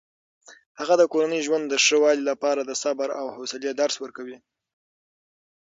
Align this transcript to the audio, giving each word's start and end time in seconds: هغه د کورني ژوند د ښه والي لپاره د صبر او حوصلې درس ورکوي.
هغه 0.79 0.93
د 0.97 1.03
کورني 1.11 1.39
ژوند 1.45 1.63
د 1.67 1.73
ښه 1.85 1.97
والي 2.03 2.23
لپاره 2.31 2.61
د 2.63 2.71
صبر 2.83 3.09
او 3.19 3.25
حوصلې 3.35 3.71
درس 3.81 3.95
ورکوي. 4.03 4.37